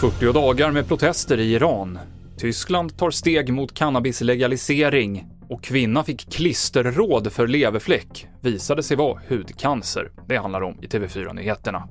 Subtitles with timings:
[0.00, 1.98] –40 dagar med protester i Iran.
[2.38, 10.10] Tyskland tar steg mot cannabislegalisering och kvinna fick klisterråd för leverfläck visade sig vara hudcancer.
[10.28, 11.88] Det handlar om i TV4-nyheterna.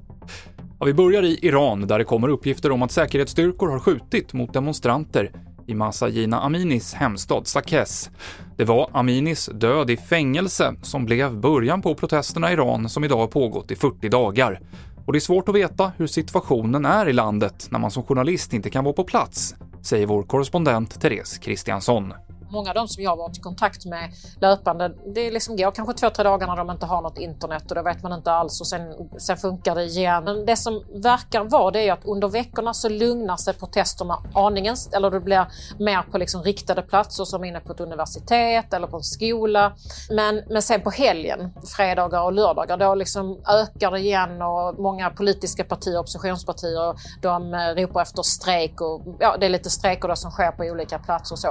[0.80, 4.54] Ja, vi börjar i Iran där det kommer uppgifter om att säkerhetsstyrkor har skjutit mot
[4.54, 5.32] demonstranter
[5.68, 8.10] i Masa Jina Aminis hemstad Sakes.
[8.58, 13.18] Det var Aminis död i fängelse som blev början på protesterna i Iran som idag
[13.18, 14.60] har pågått i 40 dagar.
[15.06, 18.54] Och det är svårt att veta hur situationen är i landet när man som journalist
[18.54, 22.14] inte kan vara på plats, säger vår korrespondent Therese Kristiansson.
[22.50, 24.12] Många av dem som jag har varit i kontakt med
[24.42, 27.76] löpande, det liksom går kanske två, tre dagar när de inte har något internet och
[27.76, 30.24] då vet man inte alls och sen, sen funkar det igen.
[30.24, 34.76] Men det som verkar vara det är att under veckorna så lugnar sig protesterna aningen,
[34.94, 35.46] eller det blir
[35.80, 39.74] mer på liksom riktade platser som inne på ett universitet eller på en skola.
[40.10, 45.10] Men, men sen på helgen, fredagar och lördagar, då liksom ökar det igen och många
[45.10, 50.32] politiska partier, oppositionspartier, de eh, ropar efter strejk och ja, det är lite strejker som
[50.32, 51.48] sker på olika platser och så.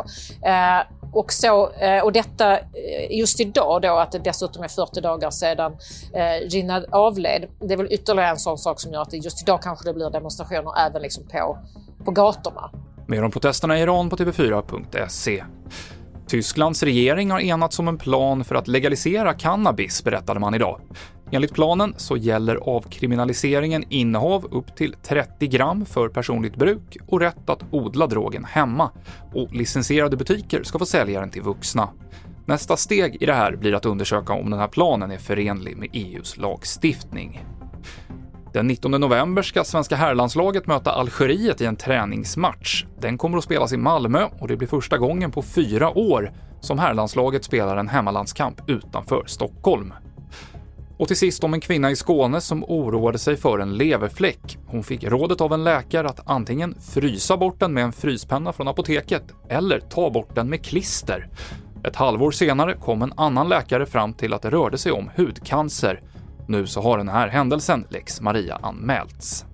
[0.47, 0.86] Eh,
[1.17, 5.31] och, så, eh, och detta eh, just idag då att det dessutom är 40 dagar
[5.31, 5.77] sedan
[6.14, 7.47] eh, Jinnah avled.
[7.61, 10.11] Det är väl ytterligare en sån sak som gör att just idag kanske det blir
[10.11, 11.58] demonstrationer även liksom på,
[12.05, 12.70] på gatorna.
[13.06, 15.45] Mer om protesterna i Iran på tv4.se.
[16.27, 20.80] Tysklands regering har enats om en plan för att legalisera cannabis, berättade man idag.
[21.31, 27.51] Enligt planen så gäller avkriminaliseringen innehav upp till 30 gram för personligt bruk och rätt
[27.51, 28.91] att odla drogen hemma.
[29.35, 31.89] Och licensierade butiker ska få sälja den till vuxna.
[32.47, 35.89] Nästa steg i det här blir att undersöka om den här planen är förenlig med
[35.93, 37.45] EUs lagstiftning.
[38.53, 42.85] Den 19 november ska svenska herrlandslaget möta Algeriet i en träningsmatch.
[43.01, 46.79] Den kommer att spelas i Malmö och det blir första gången på fyra år som
[46.79, 49.93] herrlandslaget spelar en hemmalandskamp utanför Stockholm.
[50.98, 54.58] Och till sist om en kvinna i Skåne som oroade sig för en leverfläck.
[54.66, 58.69] Hon fick rådet av en läkare att antingen frysa bort den med en fryspenna från
[58.69, 61.29] apoteket eller ta bort den med klister.
[61.85, 66.02] Ett halvår senare kom en annan läkare fram till att det rörde sig om hudcancer.
[66.48, 69.45] Nu så har den här händelsen Lex Maria anmälts.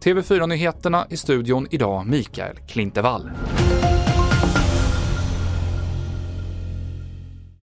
[0.00, 3.30] TV4-nyheterna i studion idag Mikael Klintevall.